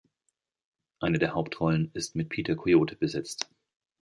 Eine 0.99 1.19
der 1.19 1.35
Hauptrollen 1.35 1.91
ist 1.93 2.15
mit 2.15 2.29
Peter 2.29 2.55
Coyote 2.55 2.95
besetzt. 2.95 3.51